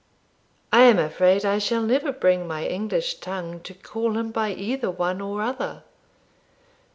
[0.73, 4.89] 'I am afraid I shall never bring my English tongue to call him by either
[4.89, 5.83] one or other.'